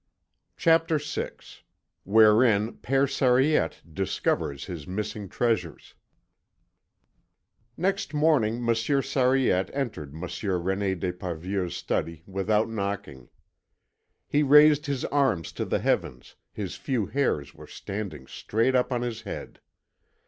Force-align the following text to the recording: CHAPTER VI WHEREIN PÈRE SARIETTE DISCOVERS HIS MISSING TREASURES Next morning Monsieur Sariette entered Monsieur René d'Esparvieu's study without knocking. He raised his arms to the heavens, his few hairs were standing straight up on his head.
CHAPTER 0.57 0.97
VI 0.97 1.29
WHEREIN 2.05 2.77
PÈRE 2.77 3.07
SARIETTE 3.07 3.83
DISCOVERS 3.93 4.65
HIS 4.65 4.87
MISSING 4.87 5.29
TREASURES 5.29 5.93
Next 7.77 8.11
morning 8.11 8.65
Monsieur 8.65 9.03
Sariette 9.03 9.69
entered 9.75 10.11
Monsieur 10.15 10.57
René 10.57 10.99
d'Esparvieu's 10.99 11.75
study 11.77 12.23
without 12.25 12.67
knocking. 12.67 13.29
He 14.27 14.41
raised 14.41 14.87
his 14.87 15.05
arms 15.05 15.51
to 15.51 15.65
the 15.65 15.77
heavens, 15.77 16.35
his 16.51 16.73
few 16.73 17.05
hairs 17.05 17.53
were 17.53 17.67
standing 17.67 18.25
straight 18.25 18.73
up 18.73 18.91
on 18.91 19.03
his 19.03 19.21
head. 19.21 19.59